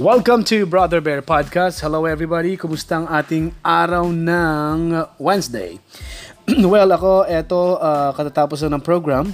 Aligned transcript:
Welcome 0.00 0.48
to 0.48 0.64
Brother 0.64 1.04
Bear 1.04 1.20
Podcast. 1.20 1.84
Hello 1.84 2.08
everybody, 2.08 2.56
kumusta 2.56 3.04
ang 3.04 3.06
ating 3.12 3.52
araw 3.60 4.08
ng 4.08 4.96
Wednesday? 5.20 5.76
well, 6.72 6.88
ako, 6.88 7.28
eto, 7.28 7.76
uh, 7.76 8.08
katatapos 8.16 8.64
ng 8.64 8.80
program, 8.80 9.28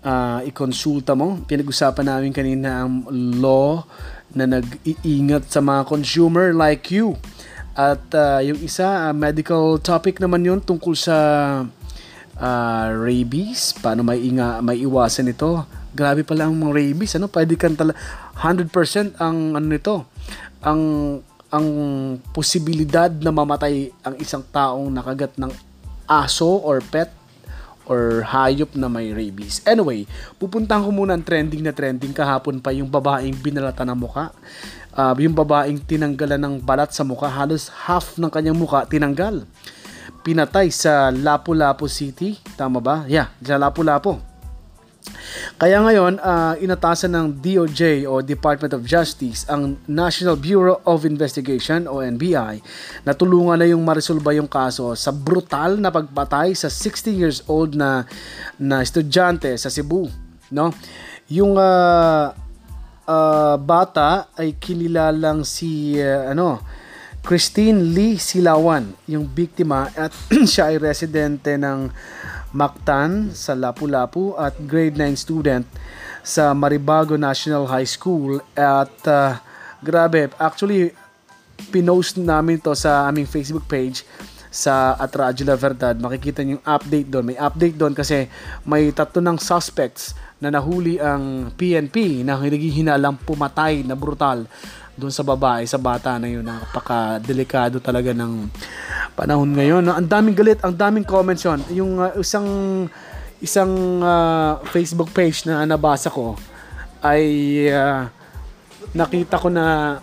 uh, 0.00 0.40
ikonsulta 0.48 1.12
mo. 1.12 1.44
Pinag-usapan 1.44 2.08
namin 2.08 2.32
kanina 2.32 2.88
ang 2.88 3.04
law 3.36 3.84
na 4.32 4.48
nag-iingat 4.56 5.52
sa 5.52 5.60
mga 5.60 5.84
consumer 5.84 6.56
like 6.56 6.88
you. 6.88 7.20
At 7.76 8.08
uh, 8.16 8.40
yung 8.40 8.64
isa, 8.64 8.88
uh, 8.88 9.12
medical 9.12 9.76
topic 9.84 10.16
naman 10.16 10.48
yun 10.48 10.64
tungkol 10.64 10.96
sa 10.96 11.16
uh, 12.40 12.88
rabies, 12.88 13.76
paano 13.84 14.00
may, 14.00 14.24
inga, 14.24 14.64
may 14.64 14.80
iwasan 14.80 15.28
ito. 15.28 15.60
Grabe 15.92 16.24
pala 16.24 16.48
ang 16.48 16.56
mga 16.56 16.72
rabies, 16.72 17.12
ano? 17.20 17.28
Pwede 17.28 17.52
kang 17.60 17.76
tala 17.76 17.92
100% 18.36 19.16
ang 19.16 19.56
ano 19.56 19.66
nito, 19.66 20.04
ang 20.60 20.82
ang 21.46 21.66
posibilidad 22.34 23.08
na 23.08 23.30
mamatay 23.30 23.88
ang 24.02 24.14
isang 24.18 24.42
taong 24.50 24.90
nakagat 24.90 25.32
ng 25.38 25.48
aso 26.10 26.60
or 26.60 26.82
pet 26.82 27.08
or 27.86 28.26
hayop 28.26 28.74
na 28.74 28.90
may 28.90 29.14
rabies. 29.14 29.62
Anyway, 29.62 30.10
pupuntahan 30.42 30.82
ko 30.82 30.90
muna 30.90 31.14
ang 31.14 31.22
trending 31.22 31.62
na 31.62 31.70
trending 31.70 32.10
kahapon 32.10 32.58
pa 32.58 32.74
yung 32.74 32.90
babaeng 32.90 33.38
binalata 33.38 33.86
ng 33.86 33.94
muka. 33.94 34.34
Uh, 34.90 35.14
yung 35.22 35.38
babaeng 35.38 35.78
tinanggalan 35.86 36.40
ng 36.42 36.54
balat 36.66 36.90
sa 36.90 37.06
muka, 37.06 37.30
halos 37.30 37.70
half 37.86 38.18
ng 38.18 38.26
kanyang 38.26 38.58
muka 38.58 38.82
tinanggal. 38.90 39.46
Pinatay 40.26 40.74
sa 40.74 41.14
Lapu-Lapu 41.14 41.86
City, 41.86 42.34
tama 42.58 42.82
ba? 42.82 43.06
Yeah, 43.06 43.30
sa 43.38 43.54
Lapu-Lapu. 43.54 44.18
Kaya 45.56 45.80
ngayon, 45.80 46.20
uh, 46.20 46.54
inatasan 46.60 47.16
ng 47.16 47.26
DOJ 47.40 48.04
o 48.04 48.20
Department 48.20 48.76
of 48.76 48.84
Justice 48.84 49.48
ang 49.48 49.80
National 49.88 50.36
Bureau 50.36 50.82
of 50.84 51.08
Investigation 51.08 51.88
o 51.88 52.04
NBI 52.04 52.60
na 53.08 53.12
tulungan 53.16 53.56
na 53.56 53.66
yung 53.68 53.80
maresolba 53.82 54.36
yung 54.36 54.50
kaso 54.50 54.92
sa 54.92 55.10
brutal 55.14 55.80
na 55.80 55.88
pagpatay 55.88 56.52
sa 56.52 56.68
60 56.68 57.12
years 57.12 57.38
old 57.48 57.72
na 57.72 58.04
na 58.60 58.84
estudyante 58.84 59.48
sa 59.56 59.72
Cebu, 59.72 60.12
no? 60.52 60.70
Yung 61.32 61.58
uh, 61.58 62.30
uh, 63.06 63.56
bata 63.56 64.28
ay 64.36 64.58
kinilalang 64.58 65.46
si 65.46 65.96
uh, 65.98 66.30
ano 66.30 66.60
Christine 67.26 67.90
Lee 67.90 68.22
Silawan, 68.22 68.94
yung 69.10 69.26
biktima 69.26 69.90
at 69.98 70.14
siya 70.50 70.70
ay 70.70 70.78
residente 70.78 71.58
ng 71.58 71.90
Mactan 72.56 73.36
sa 73.36 73.52
Lapu-Lapu 73.52 74.32
at 74.40 74.56
grade 74.64 74.96
9 74.96 75.12
student 75.20 75.68
sa 76.24 76.56
Maribago 76.56 77.20
National 77.20 77.68
High 77.68 77.84
School 77.84 78.40
at 78.56 78.96
uh, 79.04 79.36
grabe, 79.84 80.32
actually 80.40 80.96
pinost 81.68 82.16
namin 82.16 82.56
to 82.56 82.72
sa 82.72 83.04
aming 83.12 83.28
Facebook 83.28 83.68
page 83.68 84.08
sa 84.56 84.96
at 84.96 85.12
La 85.12 85.56
Verdad. 85.56 86.00
Makikita 86.00 86.40
niyo 86.40 86.56
yung 86.56 86.66
update 86.66 87.08
doon. 87.12 87.24
May 87.28 87.36
update 87.36 87.76
doon 87.76 87.92
kasi 87.92 88.24
may 88.64 88.88
tatlo 88.88 89.20
ng 89.20 89.36
suspects 89.36 90.16
na 90.40 90.48
nahuli 90.48 90.96
ang 90.96 91.52
PNP 91.52 92.24
na 92.24 92.40
hinalang 92.40 93.20
pumatay 93.20 93.84
na 93.84 93.92
brutal 93.92 94.48
doon 94.96 95.12
sa 95.12 95.20
babae, 95.20 95.68
sa 95.68 95.76
bata 95.76 96.16
na 96.16 96.28
yun. 96.32 96.44
Napaka-delikado 96.44 97.84
talaga 97.84 98.16
ng 98.16 98.48
panahon 99.16 99.50
ngayon. 99.56 99.82
No? 99.82 99.96
Ang 99.96 100.06
daming 100.06 100.36
galit, 100.36 100.60
ang 100.60 100.76
daming 100.76 101.08
comments 101.08 101.42
yun. 101.42 101.60
Yung 101.72 101.92
uh, 101.98 102.12
isang 102.20 102.46
isang 103.40 104.04
uh, 104.04 104.60
Facebook 104.68 105.08
page 105.12 105.48
na 105.48 105.64
nabasa 105.64 106.12
ko 106.12 106.36
ay 107.00 107.24
uh, 107.72 108.08
nakita 108.96 109.40
ko 109.40 109.48
na 109.48 109.96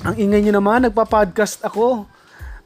ang 0.00 0.16
ingay 0.16 0.40
nyo 0.40 0.56
naman, 0.56 0.88
nagpa-podcast 0.88 1.60
ako. 1.60 2.08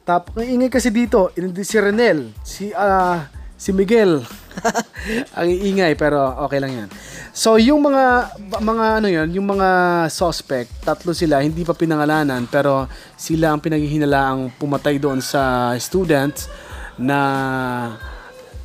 Tap, 0.07 0.31
ang 0.39 0.47
ingay 0.47 0.71
kasi 0.71 0.87
dito, 0.87 1.35
si 1.35 1.75
Renel, 1.75 2.31
si 2.47 2.71
uh, 2.71 3.27
si 3.59 3.75
Miguel. 3.75 4.23
ang 5.37 5.47
ingay 5.49 5.93
pero 5.93 6.33
okay 6.45 6.59
lang 6.59 6.71
'yan. 6.73 6.89
So 7.35 7.59
yung 7.59 7.83
mga 7.83 8.35
mga 8.63 8.85
ano 9.03 9.07
'yon, 9.07 9.29
yung 9.35 9.47
mga 9.55 9.69
suspect, 10.09 10.71
tatlo 10.83 11.11
sila, 11.11 11.43
hindi 11.43 11.61
pa 11.67 11.75
pinangalanan 11.75 12.47
pero 12.49 12.87
sila 13.19 13.53
ang 13.53 13.61
pinaghihinalaang 13.61 14.55
pumatay 14.57 14.97
doon 14.97 15.19
sa 15.19 15.73
students 15.77 16.47
na 16.95 17.19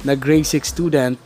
na 0.07 0.13
grade 0.17 0.47
6 0.47 0.65
student 0.65 1.19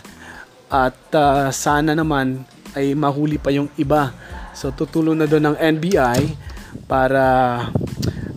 at 0.73 0.97
uh, 1.15 1.53
sana 1.55 1.95
naman 1.95 2.43
ay 2.75 2.97
mahuli 2.99 3.39
pa 3.39 3.55
yung 3.55 3.71
iba. 3.79 4.11
So 4.55 4.75
tutulong 4.75 5.19
na 5.19 5.31
doon 5.31 5.55
ng 5.55 5.57
NBI 5.79 6.21
para 6.91 7.23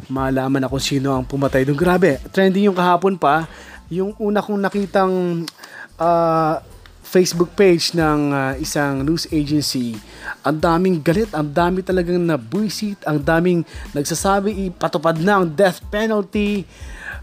malaman 0.07 0.63
na 0.63 0.71
kung 0.71 0.81
sino 0.81 1.13
ang 1.13 1.25
pumatay 1.25 1.65
doon. 1.65 1.77
Grabe, 1.77 2.21
trending 2.31 2.69
yung 2.69 2.77
kahapon 2.77 3.17
pa. 3.17 3.49
Yung 3.89 4.13
una 4.19 4.43
kong 4.43 4.59
nakitang 4.61 5.47
uh, 5.97 6.61
Facebook 7.07 7.55
page 7.55 7.95
ng 7.95 8.35
uh, 8.35 8.53
isang 8.59 8.99
news 8.99 9.31
agency, 9.31 9.95
ang 10.43 10.59
daming 10.59 10.99
galit, 10.99 11.31
ang 11.31 11.47
dami 11.47 11.79
talagang 11.79 12.19
nabuisit, 12.19 12.99
ang 13.07 13.23
daming 13.23 13.63
nagsasabi 13.95 14.67
ipatupad 14.67 15.15
na 15.23 15.39
ang 15.39 15.47
death 15.47 15.79
penalty. 15.87 16.67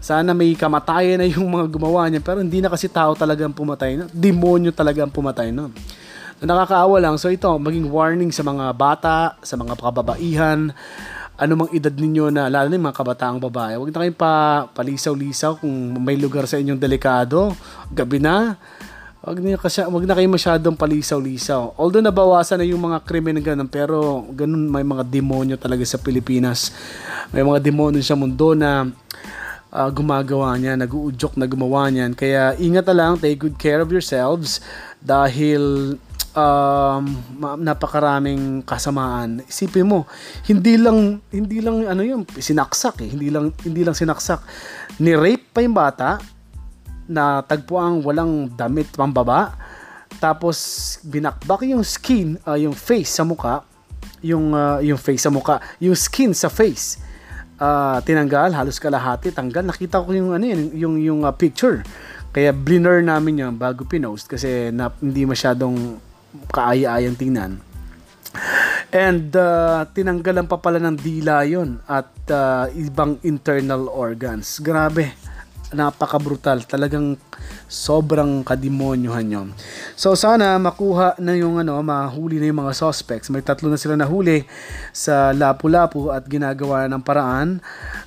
Sana 0.01 0.33
may 0.33 0.57
kamatayan 0.57 1.21
na 1.21 1.29
yung 1.29 1.49
mga 1.49 1.69
gumawa 1.69 2.09
niya 2.09 2.21
pero 2.21 2.41
hindi 2.41 2.61
na 2.61 2.69
kasi 2.69 2.89
tao 2.89 3.13
talagang 3.13 3.53
pumatay 3.53 3.97
no. 3.97 4.05
Demonyo 4.09 4.73
talagang 4.73 5.09
pumatay 5.13 5.53
no. 5.53 5.69
Nakakaawa 6.41 6.99
lang. 6.99 7.15
So 7.21 7.31
ito, 7.31 7.47
maging 7.47 7.87
warning 7.87 8.33
sa 8.33 8.43
mga 8.43 8.73
bata, 8.75 9.39
sa 9.39 9.55
mga 9.55 9.77
kababaihan, 9.79 10.73
anumang 11.35 11.71
edad 11.75 11.91
ninyo 11.91 12.31
na 12.31 12.47
lalo 12.47 12.71
na 12.71 12.75
yung 12.79 12.87
mga 12.87 12.99
kabataang 12.99 13.39
babae. 13.43 13.75
Huwag 13.75 13.91
na 13.91 13.99
kayong 14.03 14.19
pa, 14.19 14.65
palisaw-lisaw 14.71 15.59
kung 15.59 15.73
may 15.99 16.15
lugar 16.15 16.47
sa 16.47 16.59
inyong 16.59 16.79
delikado. 16.79 17.51
Gabi 17.91 18.23
na 18.23 18.55
Wag 19.25 19.41
na 19.41 19.57
kasi 19.57 19.81
wag 19.81 20.05
na 20.05 20.13
kayo 20.13 20.29
masyadong 20.29 20.77
palisaw-lisaw. 20.77 21.73
Although 21.81 22.05
nabawasan 22.05 22.61
na 22.61 22.69
yung 22.69 22.85
mga 22.85 23.01
krimen 23.09 23.41
ganun, 23.41 23.65
pero 23.65 24.21
ganun 24.29 24.69
may 24.69 24.85
mga 24.85 25.01
demonyo 25.01 25.57
talaga 25.57 25.81
sa 25.81 25.97
Pilipinas. 25.97 26.69
May 27.33 27.41
mga 27.41 27.57
demonyo 27.57 28.05
sa 28.05 28.13
mundo 28.13 28.53
na 28.53 28.85
uh, 29.73 29.89
gumagawa 29.89 30.53
niya, 30.61 30.77
nag-uudyok 30.77 31.41
na 31.41 31.49
gumawa 31.49 31.89
niyan. 31.89 32.13
Kaya 32.13 32.53
ingat 32.61 32.85
na 32.85 32.93
lang, 32.93 33.17
take 33.17 33.41
good 33.41 33.57
care 33.57 33.81
of 33.81 33.89
yourselves 33.89 34.61
dahil 35.01 35.97
um, 36.35 37.03
napakaraming 37.63 38.61
kasamaan. 38.67 39.41
Isipin 39.47 39.87
mo, 39.87 40.05
hindi 40.45 40.75
lang 40.75 41.23
hindi 41.31 41.63
lang 41.63 41.87
ano 41.87 42.03
yung 42.03 42.27
sinaksak 42.27 43.01
eh, 43.01 43.09
hindi 43.09 43.31
lang 43.31 43.55
hindi 43.63 43.81
lang 43.81 43.95
sinaksak. 43.95 44.43
Ni 45.01 45.15
rape 45.15 45.49
pa 45.55 45.59
yung 45.63 45.75
bata, 45.75 46.19
na 47.05 47.41
tagpuang 47.45 48.01
walang 48.01 48.49
damit 48.53 48.89
pambaba. 48.93 49.53
Tapos 50.17 50.97
binakbak 51.05 51.65
yung 51.69 51.85
skin, 51.85 52.37
uh, 52.45 52.57
yung 52.57 52.73
face 52.73 53.13
sa 53.13 53.23
muka, 53.25 53.61
yung 54.25 54.53
uh, 54.53 54.81
yung 54.81 54.97
face 54.97 55.25
sa 55.25 55.31
muka, 55.31 55.61
yung 55.77 55.95
skin 55.95 56.33
sa 56.33 56.49
face. 56.49 57.01
Uh, 57.55 58.03
tinanggal 58.03 58.51
halos 58.51 58.81
kalahati, 58.81 59.31
tanggal. 59.31 59.63
Nakita 59.63 60.03
ko 60.03 60.11
yung 60.11 60.35
ano 60.35 60.43
yun, 60.43 60.61
yung 60.75 60.95
yung 60.99 61.19
uh, 61.23 61.31
picture. 61.31 61.85
Kaya 62.35 62.51
bliner 62.51 62.99
namin 62.99 63.47
yan 63.47 63.53
bago 63.55 63.87
pinost 63.87 64.27
kasi 64.27 64.67
na, 64.75 64.91
hindi 64.99 65.23
masyadong 65.23 66.03
kaaya-ayang 66.51 67.17
tingnan. 67.17 67.61
And 68.91 69.31
uh, 69.35 69.87
tinanggalan 69.91 70.47
pa 70.47 70.59
pala 70.59 70.79
ng 70.79 70.95
dila 70.99 71.43
yon 71.47 71.79
at 71.87 72.11
uh, 72.31 72.67
ibang 72.75 73.19
internal 73.23 73.87
organs. 73.91 74.59
Grabe 74.59 75.15
napaka-brutal. 75.75 76.63
Talagang 76.63 77.19
sobrang 77.65 78.45
kademonyohan 78.47 79.27
yun. 79.27 79.47
So 79.99 80.13
sana 80.13 80.55
makuha 80.61 81.19
na 81.19 81.35
yung 81.35 81.59
ano, 81.59 81.81
mahuli 81.83 82.39
na 82.39 82.49
yung 82.49 82.63
mga 82.63 82.73
suspects. 82.73 83.27
May 83.33 83.41
tatlo 83.41 83.67
na 83.67 83.79
sila 83.79 83.99
nahuli 83.99 84.47
sa 84.95 85.35
Lapu-Lapu 85.35 86.13
at 86.13 86.23
ginagawa 86.29 86.85
ng 86.87 87.01
paraan 87.03 87.59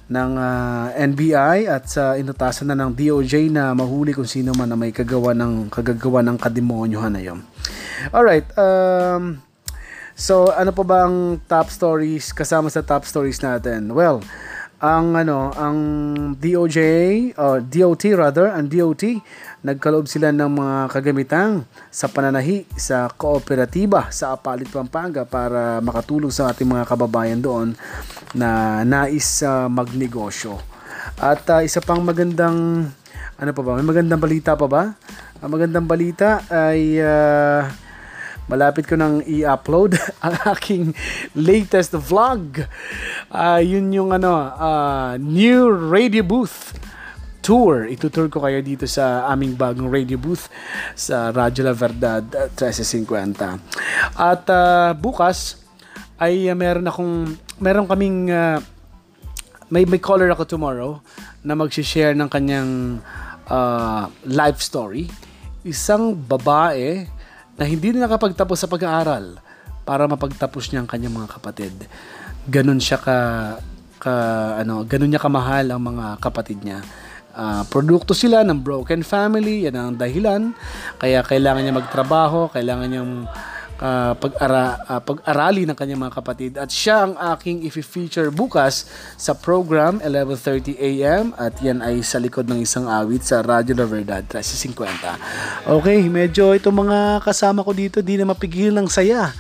ng 0.09 0.31
uh, 0.39 0.87
NBI 0.97 1.69
at 1.69 1.85
sa 1.91 2.15
uh, 2.15 2.21
inutasan 2.21 2.73
na 2.73 2.79
ng 2.79 2.97
DOJ 2.97 3.53
na 3.53 3.77
mahuli 3.77 4.17
kung 4.17 4.29
sino 4.29 4.57
man 4.57 4.73
na 4.73 4.79
may 4.79 4.95
kagawa 4.95 5.37
ng 5.37 5.69
kagagawa 5.69 6.25
ng 6.25 6.37
kademonyohan 6.41 7.13
na 7.13 7.23
yun. 7.23 7.45
Alright, 8.15 8.47
um, 8.55 9.43
so 10.15 10.55
ano 10.55 10.71
pa 10.71 10.83
ba 10.87 10.99
ang 11.07 11.43
top 11.45 11.69
stories 11.69 12.31
kasama 12.31 12.71
sa 12.73 12.85
top 12.85 13.05
stories 13.05 13.43
natin? 13.43 13.91
Well, 13.93 14.23
ang 14.79 15.19
ano, 15.19 15.51
ang 15.59 15.79
DOJ 16.39 16.79
or 17.35 17.59
DOT 17.59 18.15
rather, 18.15 18.55
ang 18.55 18.71
DOT 18.71 19.19
nagkaloob 19.67 20.07
sila 20.07 20.31
ng 20.31 20.55
mga 20.55 20.77
kagamitang 20.95 21.67
sa 21.91 22.07
pananahi 22.07 22.63
sa 22.79 23.11
kooperatiba 23.11 24.15
sa 24.15 24.39
Apalit 24.39 24.71
Pampanga 24.71 25.27
para 25.27 25.83
makatulong 25.83 26.31
sa 26.31 26.55
ating 26.55 26.71
mga 26.71 26.87
kababayan 26.87 27.43
doon 27.43 27.75
na 28.39 28.81
nais 28.87 29.43
uh, 29.43 29.67
magnegosyo. 29.67 30.63
At 31.19 31.43
uh, 31.51 31.67
isa 31.67 31.83
pang 31.83 32.07
magandang 32.07 32.87
ano 33.39 33.51
pa 33.55 33.63
ba? 33.67 33.79
May 33.79 33.87
magandang 33.87 34.23
balita 34.23 34.55
pa 34.55 34.67
ba? 34.71 34.83
Ang 35.39 35.55
magandang 35.55 35.87
balita 35.87 36.43
ay 36.51 36.99
uh, 36.99 37.63
malapit 38.51 38.91
ko 38.91 38.99
nang 38.99 39.23
i-upload 39.23 39.95
ang 40.27 40.35
aking 40.51 40.91
latest 41.39 41.95
vlog. 41.95 42.67
Uh, 43.31 43.63
yun 43.63 43.87
yung 43.95 44.11
ano, 44.11 44.35
uh, 44.35 45.15
new 45.15 45.71
radio 45.71 46.27
booth 46.27 46.75
tour. 47.39 47.87
Itutour 47.87 48.27
ko 48.27 48.43
kayo 48.43 48.59
dito 48.67 48.83
sa 48.91 49.31
aming 49.31 49.55
bagong 49.55 49.87
radio 49.87 50.19
booth 50.19 50.51
sa 50.99 51.31
Radyo 51.31 51.71
La 51.71 51.75
Verdad 51.79 52.27
1350. 52.59 54.19
At 54.19 54.43
uh, 54.51 54.91
bukas 54.99 55.63
ay 56.19 56.51
uh, 56.51 56.59
meron 56.59 56.91
akong 56.91 57.15
meron 57.63 57.87
kaming 57.87 58.27
uh, 58.35 58.59
may 59.71 59.87
may 59.87 60.03
caller 60.03 60.35
ako 60.35 60.51
tomorrow 60.51 60.99
na 61.47 61.55
magsi-share 61.55 62.19
ng 62.19 62.27
kanyang 62.27 62.99
uh, 63.47 64.11
life 64.27 64.59
story. 64.59 65.28
Isang 65.69 66.17
babae 66.17 67.05
na 67.61 67.65
hindi 67.69 67.93
na 67.93 68.09
nakapagtapos 68.09 68.57
sa 68.57 68.71
pag-aaral 68.71 69.37
para 69.85 70.09
mapagtapos 70.09 70.73
niya 70.73 70.81
ang 70.81 70.89
kanyang 70.89 71.21
mga 71.21 71.29
kapatid. 71.37 71.75
Ganun 72.49 72.81
siya 72.81 72.97
ka, 72.97 73.19
ka 74.01 74.15
ano, 74.65 74.89
ganun 74.89 75.13
niya 75.13 75.21
kamahal 75.21 75.69
ang 75.69 75.83
mga 75.85 76.07
kapatid 76.25 76.65
niya 76.65 76.81
uh, 77.39 77.63
produkto 77.71 78.13
sila 78.13 78.43
ng 78.43 78.59
broken 78.59 79.07
family, 79.07 79.71
yan 79.71 79.79
ang 79.79 79.95
dahilan. 79.95 80.51
Kaya 80.99 81.23
kailangan 81.23 81.63
niya 81.63 81.75
magtrabaho, 81.79 82.51
kailangan 82.51 82.89
niyang 82.91 83.13
uh, 83.79 84.13
pag-ara, 84.19 84.79
uh, 84.87 85.01
pag-arali 85.03 85.65
ng 85.67 85.75
kanyang 85.75 86.07
mga 86.07 86.15
kapatid. 86.19 86.53
At 86.59 86.71
siya 86.71 87.07
ang 87.07 87.15
aking 87.37 87.67
i-feature 87.67 88.31
bukas 88.31 88.87
sa 89.19 89.35
program 89.35 90.03
11.30 90.03 90.79
a.m. 90.79 91.25
At 91.39 91.59
yan 91.63 91.83
ay 91.83 92.03
sa 92.03 92.19
likod 92.23 92.47
ng 92.47 92.63
isang 92.63 92.87
awit 92.87 93.27
sa 93.27 93.43
Radyo 93.43 93.75
La 93.75 93.87
Verdad 93.87 94.23
1350. 94.27 95.71
Okay, 95.71 95.99
medyo 96.07 96.55
itong 96.55 96.87
mga 96.87 97.23
kasama 97.23 97.65
ko 97.65 97.73
dito 97.75 98.03
di 98.03 98.19
na 98.19 98.29
mapigil 98.29 98.75
ng 98.75 98.89
saya 98.91 99.31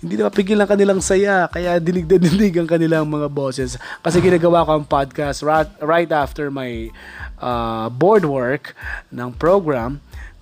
hindi 0.00 0.16
na 0.16 0.32
mapigil 0.32 0.56
ang 0.56 0.68
kanilang 0.68 1.00
saya 1.04 1.44
kaya 1.52 1.76
dinig 1.76 2.08
na 2.08 2.16
dinig 2.16 2.56
ang 2.56 2.64
kanilang 2.64 3.04
mga 3.04 3.28
bosses 3.28 3.76
kasi 4.00 4.16
ginagawa 4.24 4.64
ko 4.64 4.80
ang 4.80 4.84
podcast 4.88 5.44
right, 5.44 5.68
right 5.84 6.08
after 6.08 6.48
my 6.48 6.88
uh, 7.36 7.92
board 7.92 8.24
work 8.24 8.72
ng 9.12 9.28
program 9.36 10.00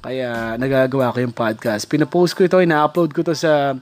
kaya 0.08 0.56
nagagawa 0.56 1.12
ko 1.12 1.20
yung 1.20 1.37
podcast 1.37 1.84
pinopost 1.84 2.32
ko 2.32 2.49
ito 2.49 2.56
ina-upload 2.56 3.12
ko 3.12 3.20
to 3.20 3.37
sa 3.37 3.76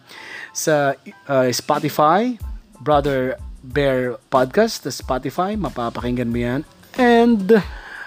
sa 0.51 0.99
uh, 1.31 1.47
Spotify 1.55 2.35
Brother 2.83 3.39
Bear 3.63 4.19
Podcast 4.27 4.83
sa 4.83 4.91
Spotify 4.91 5.55
mapapakinggan 5.55 6.27
mo 6.27 6.39
yan 6.43 6.61
and 6.99 7.63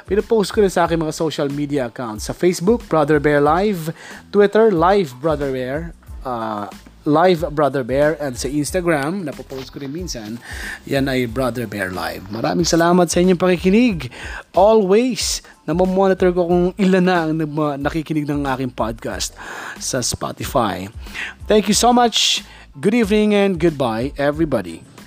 Pinopost 0.09 0.49
ko 0.49 0.65
rin 0.65 0.73
sa 0.73 0.89
aking 0.89 1.05
mga 1.05 1.13
social 1.13 1.45
media 1.53 1.85
accounts. 1.85 2.25
Sa 2.25 2.33
Facebook, 2.33 2.81
Brother 2.89 3.21
Bear 3.21 3.37
Live. 3.37 3.93
Twitter, 4.33 4.73
Live 4.73 5.13
Brother 5.21 5.53
Bear. 5.53 5.93
Uh, 6.23 6.67
Live 7.07 7.47
Brother 7.55 7.81
Bear 7.87 8.19
and 8.19 8.35
sa 8.35 8.51
Instagram, 8.51 9.23
napopost 9.23 9.71
ko 9.71 9.79
rin 9.79 9.89
minsan, 9.89 10.35
yan 10.83 11.07
ay 11.07 11.31
Brother 11.31 11.63
Bear 11.63 11.95
Live. 11.95 12.27
Maraming 12.27 12.67
salamat 12.67 13.07
sa 13.07 13.23
inyong 13.23 13.39
pakikinig. 13.39 14.11
Always, 14.51 15.39
namomonitor 15.63 16.35
ko 16.35 16.51
kung 16.51 16.65
ilan 16.75 17.05
na 17.07 17.23
ang 17.23 17.31
nakikinig 17.79 18.27
ng 18.27 18.43
aking 18.51 18.75
podcast 18.75 19.31
sa 19.79 20.03
Spotify. 20.03 20.91
Thank 21.47 21.71
you 21.71 21.77
so 21.77 21.95
much. 21.95 22.43
Good 22.75 22.93
evening 22.93 23.31
and 23.31 23.55
goodbye, 23.55 24.11
everybody. 24.19 24.98